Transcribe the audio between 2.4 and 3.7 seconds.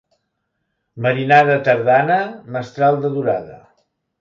mestral de durada.